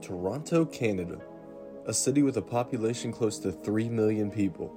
[0.00, 1.20] Toronto, Canada,
[1.86, 4.74] a city with a population close to 3 million people.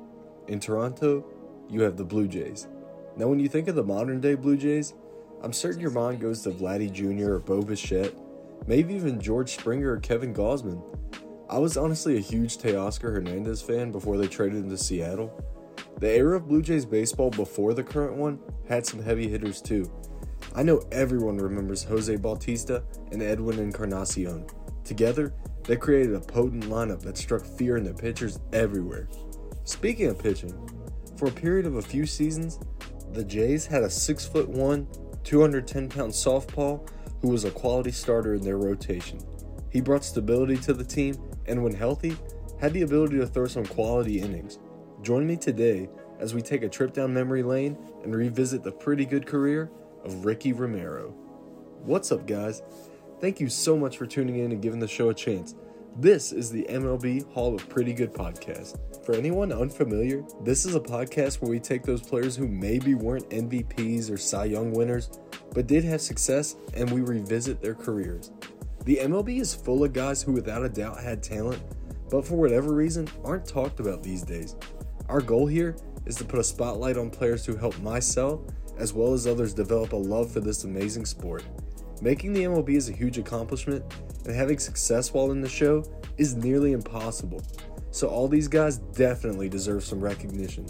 [0.48, 1.26] In Toronto,
[1.70, 2.68] you have the Blue Jays.
[3.18, 4.94] Now, when you think of the modern day Blue Jays,
[5.44, 7.34] I'm certain your mind goes to Vladdy Jr.
[7.34, 8.14] or Bo Bichette,
[8.68, 10.82] maybe even George Springer or Kevin Gausman.
[11.50, 15.34] I was honestly a huge Teoscar Hernandez fan before they traded him to Seattle.
[16.00, 19.92] The era of Blue Jays baseball before the current one had some heavy hitters too.
[20.56, 24.46] I know everyone remembers Jose Bautista and Edwin Encarnacion.
[24.92, 25.34] Together,
[25.64, 29.08] they created a potent lineup that struck fear in the pitchers everywhere.
[29.64, 30.54] Speaking of pitching,
[31.16, 32.60] for a period of a few seasons,
[33.14, 36.78] the Jays had a 6'1, 210 pound southpaw
[37.22, 39.22] who was a quality starter in their rotation.
[39.70, 41.16] He brought stability to the team
[41.46, 42.18] and, when healthy,
[42.60, 44.60] had the ability to throw some quality innings.
[45.04, 45.88] Join me today
[46.20, 49.72] as we take a trip down memory lane and revisit the pretty good career
[50.04, 51.12] of Ricky Romero.
[51.84, 52.62] What's up, guys?
[53.22, 55.54] Thank you so much for tuning in and giving the show a chance.
[55.96, 58.80] This is the MLB Hall of Pretty Good podcast.
[59.06, 63.30] For anyone unfamiliar, this is a podcast where we take those players who maybe weren't
[63.30, 65.12] MVPs or Cy Young winners,
[65.54, 68.32] but did have success and we revisit their careers.
[68.86, 71.62] The MLB is full of guys who without a doubt had talent,
[72.10, 74.56] but for whatever reason aren't talked about these days.
[75.10, 75.76] Our goal here
[76.08, 78.42] is to put a spotlight on players who helped myself
[78.80, 81.44] as well as others develop a love for this amazing sport.
[82.02, 83.86] Making the MLB is a huge accomplishment,
[84.26, 85.84] and having success while in the show
[86.18, 87.44] is nearly impossible.
[87.92, 90.66] So, all these guys definitely deserve some recognition.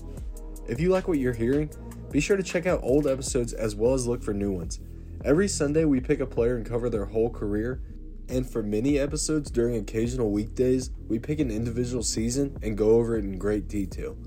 [0.67, 1.69] If you like what you're hearing,
[2.11, 4.81] be sure to check out old episodes as well as look for new ones.
[5.23, 7.81] Every Sunday, we pick a player and cover their whole career,
[8.27, 13.15] and for many episodes during occasional weekdays, we pick an individual season and go over
[13.15, 14.17] it in great detail.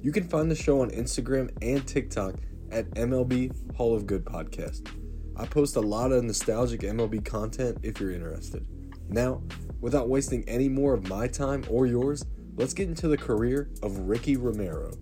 [0.00, 2.36] You can find the show on Instagram and TikTok
[2.70, 5.03] at MLB Hall of Good Podcast.
[5.36, 8.66] I post a lot of nostalgic MLB content if you're interested.
[9.08, 9.42] Now,
[9.80, 12.24] without wasting any more of my time or yours,
[12.56, 14.92] let's get into the career of Ricky Romero.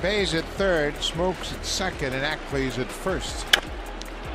[0.00, 3.46] Bays at third, Smokes at second, and Ackley's at first.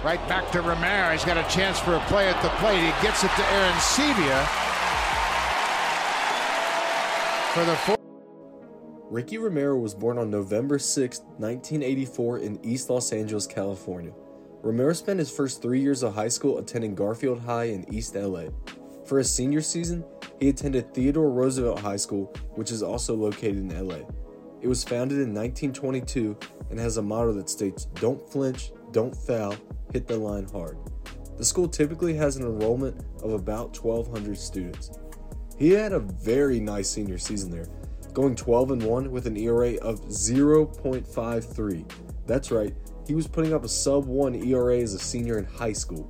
[0.04, 1.12] Right back to Romero.
[1.12, 2.80] He's got a chance for a play at the plate.
[2.80, 4.46] He gets it to Arencibia
[7.54, 8.00] for the fourth.
[9.10, 14.14] Ricky Romero was born on November 6, 1984, in East Los Angeles, California.
[14.62, 18.46] Romero spent his first three years of high school attending Garfield High in East LA.
[19.06, 20.04] For his senior season,
[20.40, 22.26] he attended Theodore Roosevelt High School,
[22.56, 24.00] which is also located in LA.
[24.62, 26.38] It was founded in 1922
[26.70, 29.56] and has a motto that states Don't flinch, don't foul,
[29.94, 30.78] hit the line hard.
[31.38, 34.92] The school typically has an enrollment of about 1,200 students.
[35.58, 37.68] He had a very nice senior season there,
[38.12, 41.92] going 12 and 1 with an ERA of 0.53.
[42.28, 42.76] That's right,
[43.10, 46.08] he was putting up a sub 1 ERA as a senior in high school.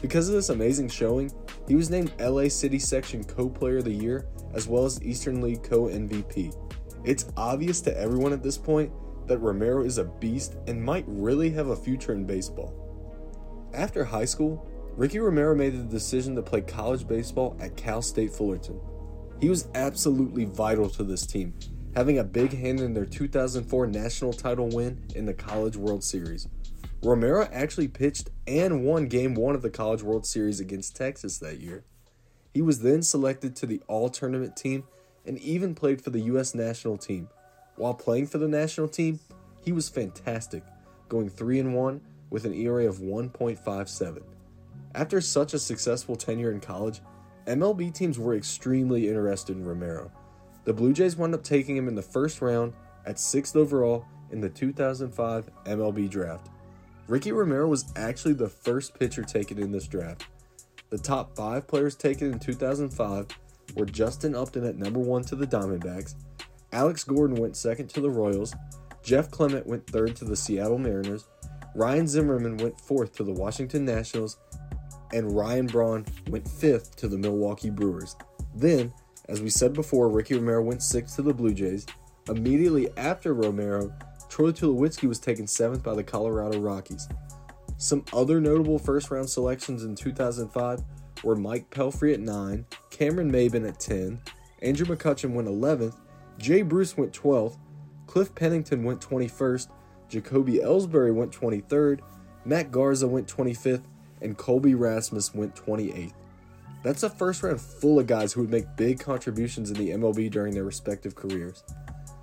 [0.00, 1.30] Because of this amazing showing,
[1.68, 5.42] he was named LA City Section Co Player of the Year as well as Eastern
[5.42, 6.56] League Co MVP.
[7.04, 8.90] It's obvious to everyone at this point
[9.26, 12.72] that Romero is a beast and might really have a future in baseball.
[13.74, 14.66] After high school,
[14.96, 18.80] Ricky Romero made the decision to play college baseball at Cal State Fullerton.
[19.38, 21.52] He was absolutely vital to this team,
[21.98, 26.46] having a big hand in their 2004 national title win in the College World Series.
[27.02, 31.58] Romero actually pitched and won Game 1 of the College World Series against Texas that
[31.58, 31.82] year.
[32.54, 34.84] He was then selected to the All Tournament team
[35.26, 36.54] and even played for the U.S.
[36.54, 37.30] national team.
[37.74, 39.18] While playing for the national team,
[39.64, 40.62] he was fantastic,
[41.08, 42.00] going 3 and 1
[42.30, 44.22] with an ERA of 1.57.
[44.94, 47.00] After such a successful tenure in college,
[47.48, 50.12] MLB teams were extremely interested in Romero.
[50.68, 52.74] The Blue Jays wound up taking him in the first round
[53.06, 56.50] at 6th overall in the 2005 MLB draft.
[57.06, 60.26] Ricky Romero was actually the first pitcher taken in this draft.
[60.90, 63.28] The top five players taken in 2005
[63.76, 66.16] were Justin Upton at number one to the Diamondbacks,
[66.70, 68.54] Alex Gordon went second to the Royals,
[69.02, 71.28] Jeff Clement went third to the Seattle Mariners,
[71.74, 74.36] Ryan Zimmerman went fourth to the Washington Nationals,
[75.14, 78.16] and Ryan Braun went fifth to the Milwaukee Brewers.
[78.54, 78.92] Then,
[79.28, 81.86] as we said before, Ricky Romero went sixth to the Blue Jays.
[82.28, 83.92] Immediately after Romero,
[84.28, 87.08] Troy Tulowitzki was taken seventh by the Colorado Rockies.
[87.76, 90.82] Some other notable first round selections in 2005
[91.22, 94.20] were Mike Pelfrey at 9, Cameron Maybin at 10,
[94.62, 95.94] Andrew McCutchen went 11th,
[96.38, 97.56] Jay Bruce went 12th,
[98.06, 99.68] Cliff Pennington went 21st,
[100.08, 102.00] Jacoby Ellsbury went 23rd,
[102.44, 103.84] Matt Garza went 25th,
[104.22, 106.12] and Colby Rasmus went 28th.
[106.82, 110.30] That's a first round full of guys who would make big contributions in the MLB
[110.30, 111.64] during their respective careers.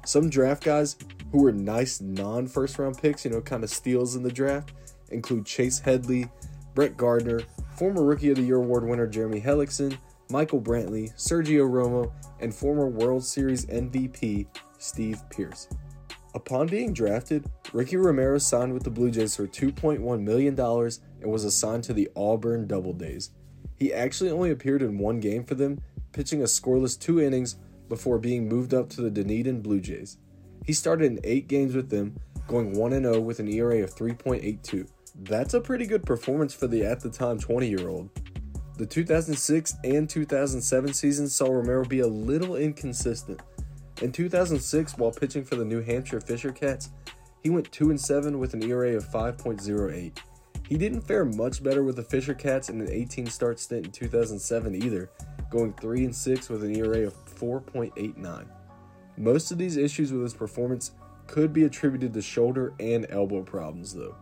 [0.05, 0.97] Some draft guys
[1.31, 4.73] who were nice non first round picks, you know, kind of steals in the draft,
[5.09, 6.29] include Chase Headley,
[6.73, 7.41] Brett Gardner,
[7.75, 9.97] former Rookie of the Year award winner Jeremy Hellickson,
[10.29, 14.47] Michael Brantley, Sergio Romo, and former World Series MVP
[14.77, 15.67] Steve Pearce.
[16.33, 21.45] Upon being drafted, Ricky Romero signed with the Blue Jays for $2.1 million and was
[21.45, 23.29] assigned to the Auburn Doubledays.
[23.77, 25.81] He actually only appeared in one game for them,
[26.11, 27.57] pitching a scoreless two innings
[27.89, 30.17] before being moved up to the Dunedin Blue Jays.
[30.65, 32.17] He started in eight games with them,
[32.47, 34.87] going 1 0 with an ERA of 3.82.
[35.23, 38.09] That's a pretty good performance for the at the time 20 year old.
[38.77, 43.41] The 2006 and 2007 seasons saw Romero be a little inconsistent.
[44.01, 46.89] In 2006, while pitching for the New Hampshire Fisher Cats,
[47.41, 50.17] he went 2 and 7 with an ERA of 5.08.
[50.67, 53.91] He didn't fare much better with the Fisher Cats in an 18 start stint in
[53.91, 55.11] 2007 either,
[55.51, 58.45] going 3 and 6 with an ERA of 4.89.
[59.17, 60.91] Most of these issues with his performance
[61.27, 64.15] could be attributed to shoulder and elbow problems though.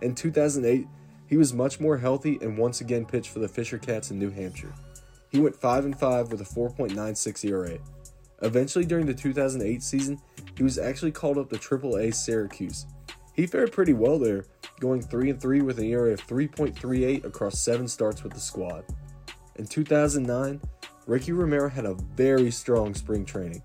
[0.00, 0.86] In 2008,
[1.26, 4.30] he was much more healthy and once again pitched for the Fisher Cats in New
[4.30, 4.74] Hampshire.
[5.30, 7.78] He went 5 and 5 with a 4.96 ERA.
[8.42, 10.20] Eventually during the 2008 season,
[10.56, 12.86] he was actually called up to AAA Syracuse.
[13.34, 14.44] He fared pretty well there,
[14.80, 18.84] going 3 and 3 with an ERA of 3.38 across 7 starts with the squad.
[19.56, 20.60] In 2009,
[21.06, 23.62] Ricky Romero had a very strong spring training.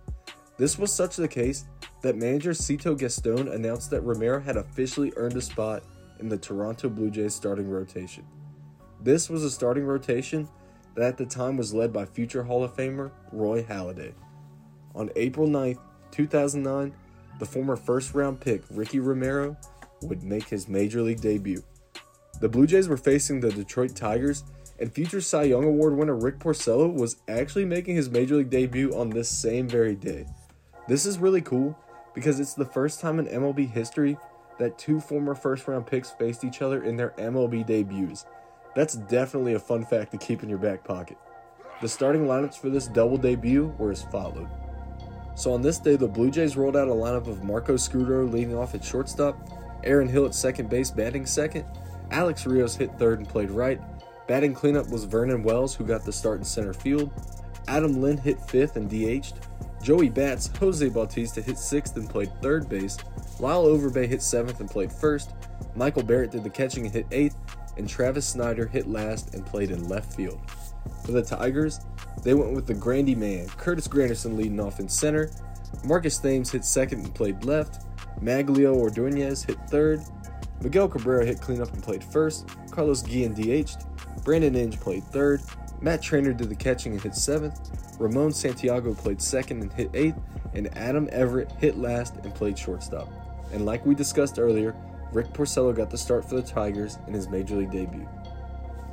[0.57, 1.65] This was such the case
[2.01, 5.83] that manager Cito Gaston announced that Romero had officially earned a spot
[6.19, 8.25] in the Toronto Blue Jays starting rotation.
[9.01, 10.47] This was a starting rotation
[10.95, 14.13] that at the time was led by future Hall of Famer Roy Halladay.
[14.95, 15.77] On April 9,
[16.12, 16.94] 2009,
[17.38, 19.57] the former first round pick Ricky Romero
[20.01, 21.63] would make his major league debut.
[22.42, 24.44] The Blue Jays were facing the Detroit Tigers,
[24.80, 28.94] and future Cy Young Award winner Rick Porcello was actually making his major league debut
[28.94, 30.25] on this same very day.
[30.88, 31.77] This is really cool
[32.13, 34.18] because it's the first time in MLB history
[34.59, 38.25] that two former first round picks faced each other in their MLB debuts.
[38.75, 41.18] That's definitely a fun fact to keep in your back pocket.
[41.81, 44.50] The starting lineups for this double debut were as followed.
[45.36, 48.56] So on this day, the Blue Jays rolled out a lineup of Marco Scutaro leading
[48.56, 49.38] off at shortstop,
[49.86, 51.66] Aaron Hill at second base batting second,
[52.12, 53.82] Alex Rios hit third and played right,
[54.28, 57.12] batting cleanup was Vernon Wells who got the start in center field,
[57.68, 59.40] Adam Lind hit fifth and DH'd,
[59.82, 62.98] Joey Bats, Jose Bautista hit sixth and played third base,
[63.40, 65.34] Lyle Overbay hit seventh and played first,
[65.76, 67.38] Michael Barrett did the catching and hit eighth,
[67.78, 70.40] and Travis Snider hit last and played in left field.
[71.04, 71.80] For the Tigers,
[72.24, 75.30] they went with the Grandy man, Curtis Granderson leading off in center.
[75.84, 77.86] Marcus Thames hit second and played left.
[78.21, 80.01] Magglio Ordonez hit third.
[80.62, 82.47] Miguel Cabrera hit cleanup and played first.
[82.71, 83.85] Carlos Guillen DH'd.
[84.23, 85.41] Brandon Inge played third.
[85.81, 88.00] Matt Treanor did the catching and hit seventh.
[88.00, 90.17] Ramon Santiago played second and hit eighth.
[90.53, 93.09] And Adam Everett hit last and played shortstop.
[93.51, 94.75] And like we discussed earlier,
[95.12, 98.07] Rick Porcello got the start for the Tigers in his major league debut.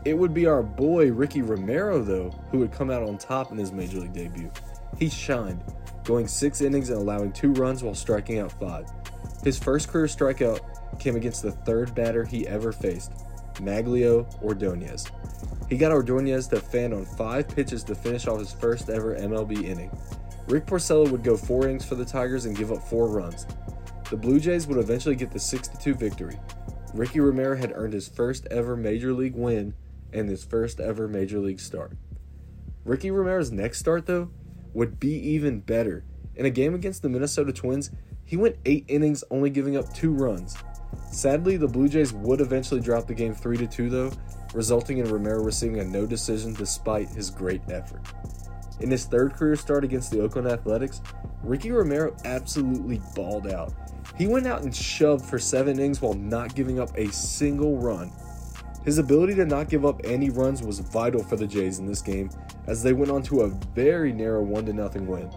[0.04, 3.58] It would be our boy Ricky Romero, though, who would come out on top in
[3.58, 4.50] his major league debut.
[4.98, 5.62] He shined,
[6.04, 8.86] going six innings and allowing two runs while striking out five.
[9.42, 10.60] His first career strikeout
[11.00, 13.12] came against the third batter he ever faced,
[13.60, 15.06] Magglio Ordonez.
[15.68, 19.64] He got Ordonez to fan on five pitches to finish off his first ever MLB
[19.64, 19.90] inning.
[20.46, 23.46] Rick Porcello would go four innings for the Tigers and give up four runs.
[24.10, 26.38] The Blue Jays would eventually get the 6 2 victory.
[26.92, 29.74] Ricky Romero had earned his first ever major league win
[30.12, 31.96] and his first ever major league start.
[32.84, 34.30] Ricky Romero's next start, though,
[34.74, 36.04] would be even better.
[36.36, 37.90] In a game against the Minnesota Twins,
[38.24, 40.56] he went eight innings, only giving up two runs.
[41.10, 44.12] Sadly, the Blue Jays would eventually drop the game 3 2, though,
[44.54, 48.00] resulting in Romero receiving a no decision despite his great effort.
[48.80, 51.02] In his third career start against the Oakland Athletics,
[51.42, 53.72] Ricky Romero absolutely balled out.
[54.16, 58.10] He went out and shoved for seven innings while not giving up a single run.
[58.84, 62.02] His ability to not give up any runs was vital for the Jays in this
[62.02, 62.30] game
[62.66, 65.30] as they went on to a very narrow 1 0 win.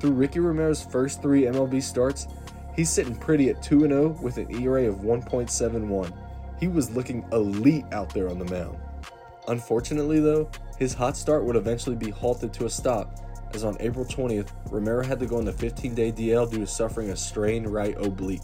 [0.00, 2.26] Through Ricky Romero's first three MLB starts,
[2.74, 6.12] he's sitting pretty at 2 0 with an ERA of 1.71.
[6.58, 8.78] He was looking elite out there on the mound.
[9.48, 13.20] Unfortunately, though, his hot start would eventually be halted to a stop
[13.54, 16.66] as on April 20th, Romero had to go on the 15 day DL due to
[16.66, 18.42] suffering a strained right oblique.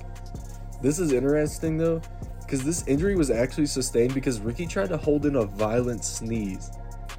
[0.83, 2.01] This is interesting though,
[2.41, 6.71] because this injury was actually sustained because Ricky tried to hold in a violent sneeze.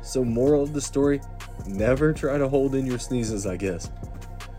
[0.02, 1.22] So, moral of the story
[1.66, 3.90] never try to hold in your sneezes, I guess.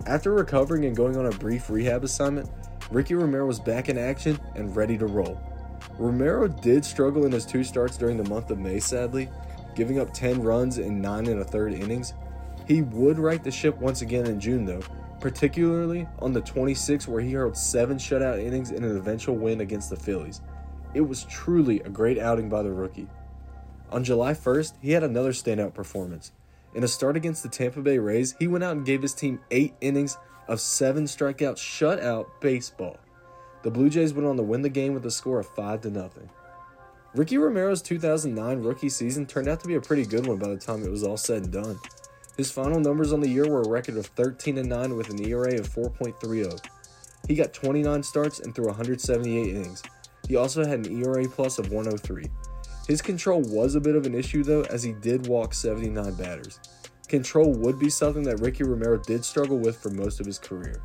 [0.08, 2.48] After recovering and going on a brief rehab assignment,
[2.90, 5.38] Ricky Romero was back in action and ready to roll.
[5.98, 9.28] Romero did struggle in his two starts during the month of May, sadly,
[9.76, 12.14] giving up 10 runs in 9 and a third innings.
[12.66, 14.80] He would right the ship once again in June, though,
[15.20, 19.90] particularly on the 26th, where he hurled seven shutout innings in an eventual win against
[19.90, 20.40] the Phillies.
[20.94, 23.08] It was truly a great outing by the rookie.
[23.90, 26.32] On July 1st, he had another standout performance.
[26.74, 29.40] In a start against the Tampa Bay Rays, he went out and gave his team
[29.50, 32.98] eight innings of seven strikeout shutout baseball.
[33.62, 35.90] The Blue Jays went on to win the game with a score of 5 to
[35.90, 36.30] nothing.
[37.14, 40.56] Ricky Romero's 2009 rookie season turned out to be a pretty good one by the
[40.56, 41.78] time it was all said and done.
[42.36, 45.20] His final numbers on the year were a record of 13 and 9 with an
[45.24, 46.60] ERA of 4.30.
[47.26, 49.82] He got 29 starts and threw 178 innings.
[50.28, 52.26] He also had an ERA plus of 103.
[52.88, 56.58] His control was a bit of an issue though, as he did walk 79 batters.
[57.06, 60.80] Control would be something that Ricky Romero did struggle with for most of his career.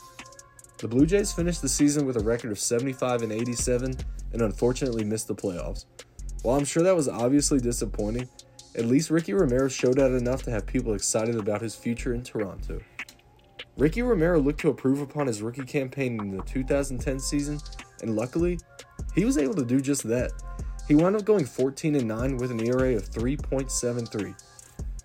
[0.80, 3.96] The Blue Jays finished the season with a record of 75 and 87
[4.34, 5.86] and unfortunately missed the playoffs.
[6.42, 8.28] While I'm sure that was obviously disappointing,
[8.76, 12.22] at least Ricky Romero showed out enough to have people excited about his future in
[12.22, 12.82] Toronto.
[13.78, 17.60] Ricky Romero looked to improve upon his rookie campaign in the 2010 season,
[18.02, 18.60] and luckily,
[19.16, 20.32] he was able to do just that.
[20.88, 24.36] He wound up going 14 and 9 with an ERA of 3.73.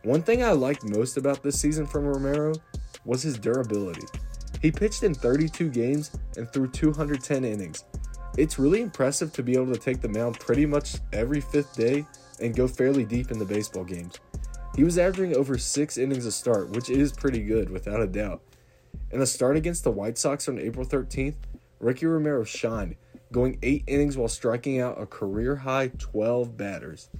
[0.02, 2.54] One thing I liked most about this season from Romero
[3.04, 4.06] was his durability.
[4.60, 7.84] He pitched in 32 games and threw 210 innings.
[8.36, 12.04] It's really impressive to be able to take the mound pretty much every fifth day
[12.40, 14.14] and go fairly deep in the baseball games.
[14.76, 18.42] He was averaging over six innings a start, which is pretty good without a doubt.
[19.10, 21.34] In a start against the White Sox on April 13th,
[21.80, 22.96] Ricky Romero shined,
[23.32, 27.10] going eight innings while striking out a career high 12 batters.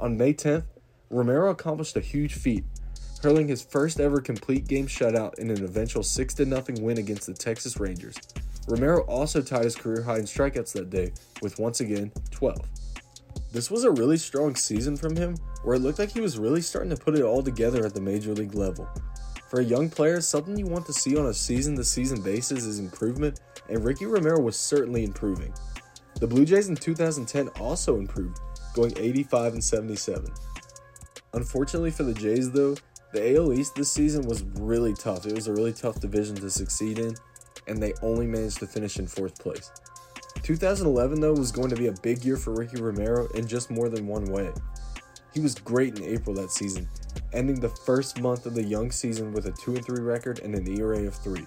[0.00, 0.64] On May 10th,
[1.10, 2.64] Romero accomplished a huge feat,
[3.22, 7.34] hurling his first ever complete game shutout in an eventual 6 0 win against the
[7.34, 8.16] Texas Rangers.
[8.68, 12.58] Romero also tied his career high in strikeouts that day, with once again 12.
[13.52, 16.60] This was a really strong season from him, where it looked like he was really
[16.60, 18.88] starting to put it all together at the major league level.
[19.50, 22.64] For a young player, something you want to see on a season to season basis
[22.64, 25.52] is improvement, and Ricky Romero was certainly improving.
[26.20, 28.38] The Blue Jays in 2010 also improved,
[28.74, 30.32] going 85 and 77.
[31.34, 32.76] Unfortunately for the Jays, though,
[33.12, 35.26] the AL East this season was really tough.
[35.26, 37.16] It was a really tough division to succeed in,
[37.66, 39.72] and they only managed to finish in fourth place.
[40.44, 43.88] 2011, though, was going to be a big year for Ricky Romero in just more
[43.88, 44.52] than one way.
[45.34, 46.88] He was great in April that season,
[47.32, 50.68] ending the first month of the young season with a 2 3 record and an
[50.78, 51.46] ERA of 3.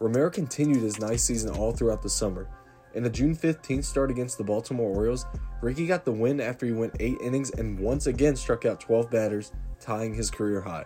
[0.00, 2.48] Romero continued his nice season all throughout the summer.
[2.94, 5.26] In a June 15th start against the Baltimore Orioles,
[5.60, 9.10] Ricky got the win after he went 8 innings and once again struck out 12
[9.10, 10.84] batters, tying his career high.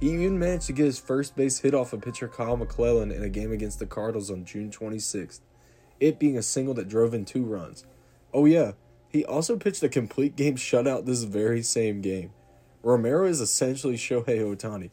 [0.00, 3.22] He even managed to get his first base hit off of pitcher Kyle McClellan in
[3.22, 5.40] a game against the Cardinals on June 26th,
[6.00, 7.86] it being a single that drove in two runs.
[8.34, 8.72] Oh, yeah,
[9.08, 12.32] he also pitched a complete game shutout this very same game.
[12.86, 14.90] Romero is essentially Shohei Ohtani.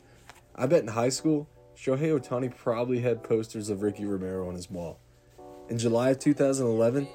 [0.56, 1.48] I bet in high school,
[1.78, 5.00] Shohei Ohtani probably had posters of Ricky Romero on his wall.
[5.70, 7.08] In July of 2011,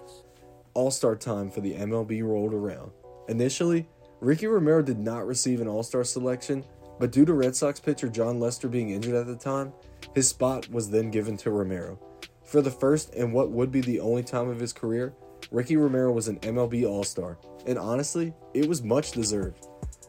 [0.74, 2.92] All Star time for the MLB rolled around.
[3.28, 3.88] Initially,
[4.20, 6.64] Ricky Romero did not receive an All Star selection,
[7.00, 9.72] but due to Red Sox pitcher Jon Lester being injured at the time,
[10.14, 11.98] his spot was then given to Romero.
[12.44, 15.12] For the first and what would be the only time of his career,
[15.50, 19.66] Ricky Romero was an MLB All Star, and honestly, it was much deserved.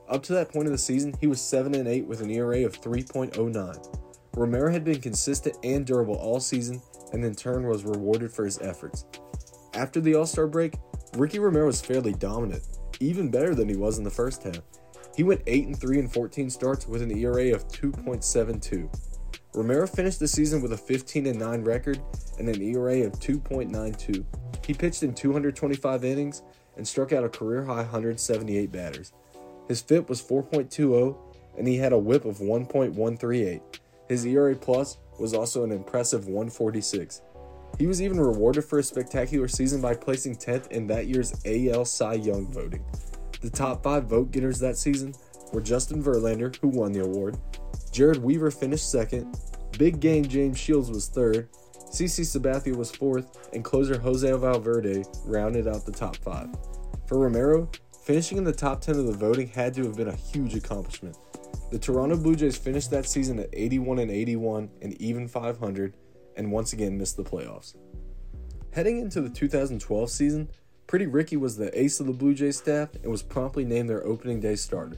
[0.10, 2.66] Up to that point of the season, he was 7 and 8 with an ERA
[2.66, 4.00] of 3.09.
[4.36, 6.82] Romero had been consistent and durable all season,
[7.14, 9.06] and in turn was rewarded for his efforts.
[9.76, 10.74] After the All Star break,
[11.16, 12.64] Ricky Romero was fairly dominant,
[13.00, 14.62] even better than he was in the first half.
[15.16, 18.90] He went 8 and 3 in 14 starts with an ERA of 2.72.
[19.54, 22.02] Romero finished the season with a 15 and 9 record
[22.40, 24.26] and an ERA of 2.92.
[24.66, 26.42] He pitched in 225 innings
[26.78, 29.12] and struck out a career high 178 batters.
[29.70, 31.16] His FIP was 4.20
[31.58, 33.62] and he had a whip of 1.138.
[34.10, 37.22] His ERA plus was also an impressive 146.
[37.78, 41.86] He was even rewarded for a spectacular season by placing 10th in that year's AL
[41.86, 42.84] Cy Young voting.
[43.42, 45.14] The top five vote getters that season
[45.54, 47.38] were Justin Verlander, who won the award,
[47.92, 49.38] Jered Weaver finished second,
[49.78, 51.48] Big Game James Shields was third,
[51.92, 56.50] CC Sabathia was fourth, and closer Jose Valverde rounded out the top five.
[57.08, 57.70] For Romero,
[58.10, 61.16] finishing in the top 10 of the voting had to have been a huge accomplishment.
[61.70, 65.96] The Toronto Blue Jays finished that season at 81 and 81 and even 500
[66.36, 67.76] and once again missed the playoffs.
[68.72, 70.50] Heading into the 2012 season,
[70.88, 74.04] Pretty Ricky was the ace of the Blue Jays staff and was promptly named their
[74.04, 74.98] opening day starter.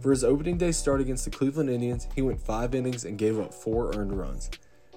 [0.00, 3.38] For his opening day start against the Cleveland Indians, he went 5 innings and gave
[3.38, 4.48] up 4 earned runs.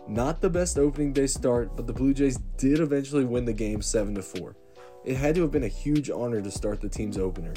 [0.08, 3.82] Not the best opening day start, but the Blue Jays did eventually win the game
[3.82, 4.56] 7 to 4.
[5.04, 7.54] It had to have been a huge honor to start the team's opener.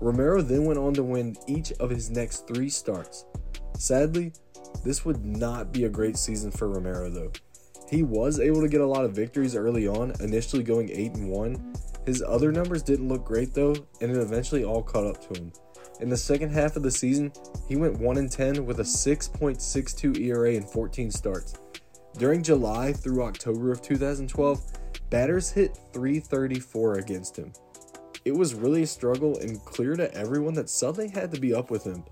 [0.00, 3.26] Romero then went on to win each of his next three starts.
[3.78, 4.32] Sadly,
[4.84, 7.32] this would not be a great season for Romero though.
[7.88, 11.28] He was able to get a lot of victories early on, initially going 8 and
[11.28, 11.74] 1,
[12.06, 15.52] his other numbers didn't look great though, and it eventually all caught up to him.
[16.00, 17.32] In the second half of the season,
[17.68, 21.54] he went 1 in 10 with a 6.62 ERA in 14 starts.
[22.16, 24.79] During July through October of 2012,
[25.10, 27.52] batters hit 334 against him.
[28.24, 31.70] It was really a struggle and clear to everyone that something had to be up
[31.70, 32.04] with him.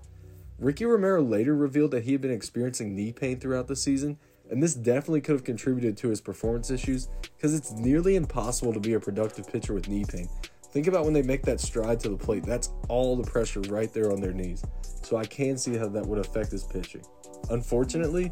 [0.59, 4.17] Ricky Romero later revealed that he had been experiencing knee pain throughout the season,
[4.49, 8.79] and this definitely could have contributed to his performance issues because it's nearly impossible to
[8.79, 10.27] be a productive pitcher with knee pain.
[10.71, 13.91] Think about when they make that stride to the plate, that's all the pressure right
[13.93, 14.63] there on their knees.
[15.03, 17.03] So I can see how that would affect his pitching.
[17.49, 18.31] Unfortunately,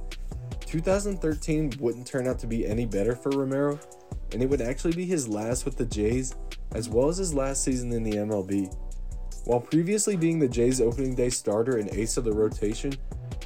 [0.67, 3.79] 2013 wouldn't turn out to be any better for Romero,
[4.33, 6.35] and it would actually be his last with the Jays,
[6.73, 8.75] as well as his last season in the MLB.
[9.45, 12.93] While previously being the Jays' opening day starter and ace of the rotation,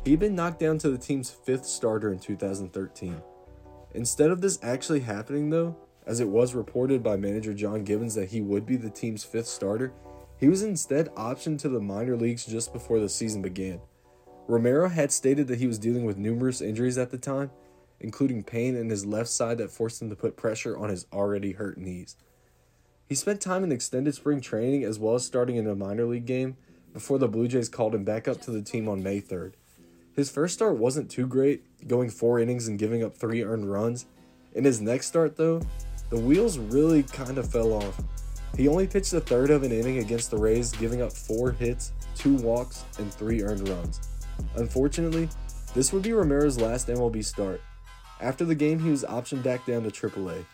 [0.03, 3.21] he'd been knocked down to the team's fifth starter in 2013.
[3.93, 8.31] Instead of this actually happening, though, as it was reported by manager John Gibbons that
[8.31, 9.93] he would be the team's fifth starter,
[10.37, 13.79] he was instead optioned to the minor leagues just before the season began.
[14.47, 17.51] Romero had stated that he was dealing with numerous injuries at the time,
[17.99, 21.53] including pain in his left side that forced him to put pressure on his already
[21.53, 22.17] hurt knees.
[23.07, 26.25] He spent time in extended spring training as well as starting in a minor league
[26.25, 26.57] game
[26.93, 29.53] before the Blue Jays called him back up to the team on May 3rd.
[30.15, 34.05] His first start wasn't too great, going four innings and giving up three earned runs.
[34.53, 35.61] In his next start, though,
[36.09, 38.01] the wheels really kind of fell off.
[38.57, 41.93] He only pitched a third of an inning against the Rays, giving up four hits,
[42.15, 44.10] two walks, and three earned runs.
[44.55, 45.29] Unfortunately,
[45.73, 47.61] this would be Romero's last MLB start.
[48.19, 50.45] After the game, he was optioned back down to AAA.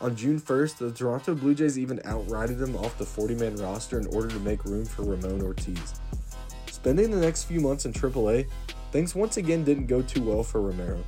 [0.00, 3.98] On June 1st, the Toronto Blue Jays even outrighted him off the 40 man roster
[3.98, 6.00] in order to make room for Ramon Ortiz.
[6.66, 8.48] Spending the next few months in AAA,
[8.90, 11.02] things once again didn't go too well for Romero.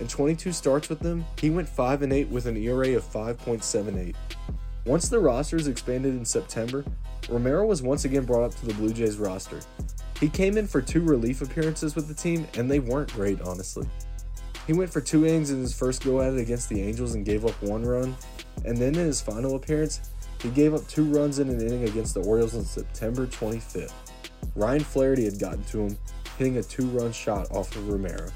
[0.00, 4.14] In 22 starts with them, he went 5 and 8 with an ERA of 5.78.
[4.86, 6.84] Once the rosters expanded in September,
[7.28, 9.60] Romero was once again brought up to the Blue Jays roster.
[10.20, 13.86] He came in for two relief appearances with the team, and they weren't great, honestly.
[14.66, 17.24] He went for two innings in his first go at it against the Angels and
[17.24, 18.16] gave up one run.
[18.64, 20.00] And then in his final appearance,
[20.40, 23.92] he gave up two runs in an inning against the Orioles on September 25th.
[24.54, 25.98] Ryan Flaherty had gotten to him,
[26.38, 28.30] hitting a two run shot off of Romero.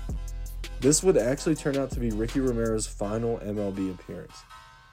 [0.80, 4.42] This would actually turn out to be Ricky Romero's final MLB appearance.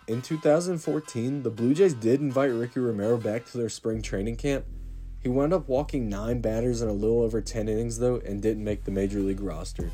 [0.08, 4.65] In 2014, the Blue Jays did invite Ricky Romero back to their spring training camp.
[5.26, 8.64] He wound up walking nine batters in a little over 10 innings, though, and didn't
[8.64, 9.90] make the major league roster.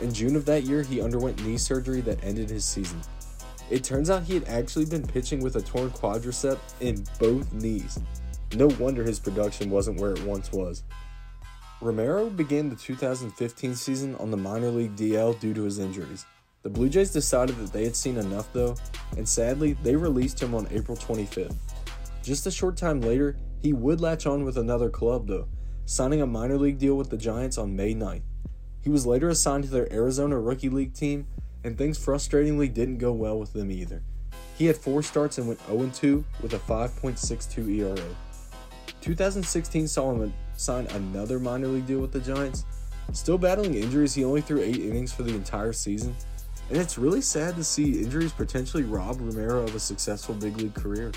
[0.00, 3.02] In June of that year, he underwent knee surgery that ended his season.
[3.68, 8.00] It turns out he had actually been pitching with a torn quadricep in both knees.
[8.54, 10.82] No wonder his production wasn't where it once was.
[11.82, 16.24] Romero began the 2015 season on the minor league DL due to his injuries.
[16.62, 18.76] The Blue Jays decided that they had seen enough though,
[19.18, 21.54] and sadly, they released him on April 25th.
[22.24, 25.46] Just a short time later, he would latch on with another club though,
[25.84, 28.22] signing a minor league deal with the Giants on May 9th.
[28.80, 31.26] He was later assigned to their Arizona Rookie League team,
[31.64, 34.02] and things frustratingly didn't go well with them either.
[34.56, 38.16] He had four starts and went 0 2 with a 5.62 ERA.
[39.02, 42.64] 2016 saw him sign another minor league deal with the Giants.
[43.12, 46.16] Still battling injuries, he only threw eight innings for the entire season,
[46.70, 50.72] and it's really sad to see injuries potentially rob Romero of a successful big league
[50.72, 51.12] career.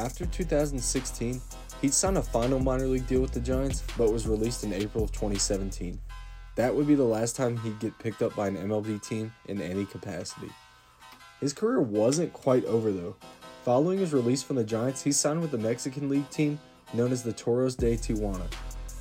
[0.00, 1.42] After 2016,
[1.82, 5.04] he'd signed a final minor league deal with the Giants, but was released in April
[5.04, 6.00] of 2017.
[6.54, 9.60] That would be the last time he'd get picked up by an MLB team in
[9.60, 10.48] any capacity.
[11.38, 13.14] His career wasn't quite over though.
[13.66, 16.58] Following his release from the Giants, he signed with the Mexican League team
[16.94, 18.50] known as the Toros de Tijuana.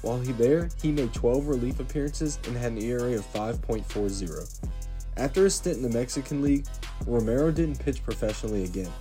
[0.01, 4.69] While he there, he made 12 relief appearances and had an ERA of 5.40.
[5.15, 6.65] After his stint in the Mexican League,
[7.07, 8.91] Romero didn't pitch professionally again.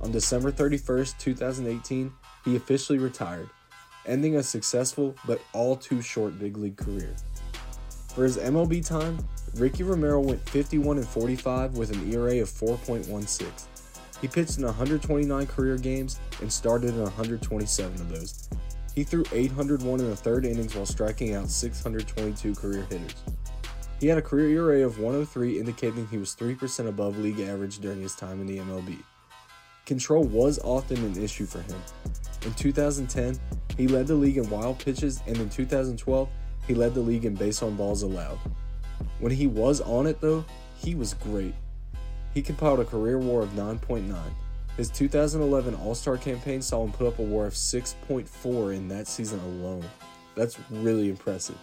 [0.00, 2.12] On December 31st, 2018,
[2.44, 3.48] he officially retired,
[4.06, 7.14] ending a successful but all too short big league career.
[8.14, 9.18] For his MLB time,
[9.56, 13.66] Ricky Romero went 51 and 45 with an ERA of 4.16.
[14.20, 18.48] He pitched in 129 career games and started in 127 of those.
[18.94, 23.14] He threw 801 in the third innings while striking out 622 career hitters.
[24.00, 28.00] He had a career ERA of 103, indicating he was 3% above league average during
[28.00, 28.98] his time in the MLB.
[29.86, 31.80] Control was often an issue for him.
[32.44, 33.38] In 2010,
[33.76, 36.28] he led the league in wild pitches, and in 2012,
[36.66, 38.38] he led the league in base on balls allowed.
[39.20, 40.44] When he was on it, though,
[40.76, 41.54] he was great.
[42.34, 44.12] He compiled a career war of 9.9.
[44.76, 49.06] His 2011 All Star campaign saw him put up a war of 6.4 in that
[49.06, 49.84] season alone.
[50.34, 51.56] That's really impressive.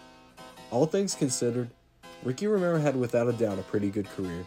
[0.70, 1.68] All things considered,
[2.24, 4.46] Ricky Romero had without a doubt a pretty good career.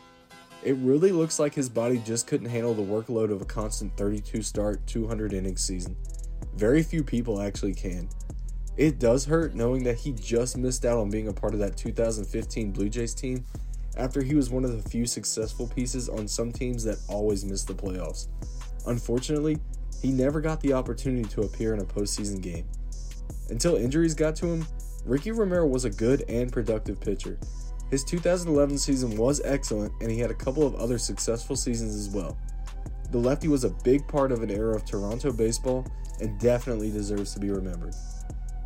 [0.67, 4.41] It really looks like his body just couldn't handle the workload of a constant 32
[4.41, 5.95] start, 200 inning season.
[6.57, 8.09] Very few people actually can.
[8.75, 11.77] It does hurt knowing that he just missed out on being a part of that
[11.77, 13.45] 2015 Blue Jays team
[13.95, 17.63] after he was one of the few successful pieces on some teams that always miss
[17.63, 18.27] the playoffs.
[18.87, 19.57] Unfortunately,
[20.01, 22.67] he never got the opportunity to appear in a postseason game.
[23.49, 24.67] Until injuries got to him,
[25.05, 27.39] Ricky Romero was a good and productive pitcher.
[27.89, 32.09] His 2011 season was excellent, and he had a couple of other successful seasons as
[32.09, 32.37] well.
[33.11, 35.85] The lefty was a big part of an era of Toronto baseball
[36.19, 37.95] and definitely deserves to be remembered.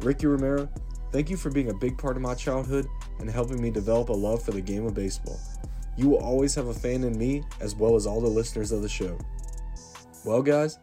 [0.01, 0.67] Ricky Romero,
[1.11, 2.87] thank you for being a big part of my childhood
[3.19, 5.39] and helping me develop a love for the game of baseball.
[5.95, 8.81] You will always have a fan in me as well as all the listeners of
[8.81, 9.19] the show.
[10.25, 10.79] Well, guys,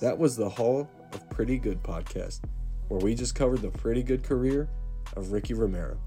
[0.00, 2.40] that was the Hall of Pretty Good podcast,
[2.88, 4.70] where we just covered the pretty good career
[5.16, 5.98] of Ricky Romero.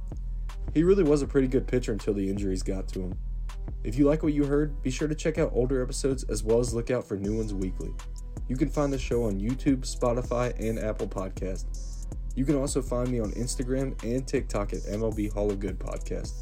[0.74, 3.18] He really was a pretty good pitcher until the injuries got to him.
[3.84, 6.60] If you like what you heard, be sure to check out older episodes as well
[6.60, 7.92] as look out for new ones weekly.
[8.48, 12.08] You can find the show on YouTube, Spotify, and Apple Podcast.
[12.36, 16.34] You can also find me on Instagram and TikTok at MLB Hall of Good Podcast.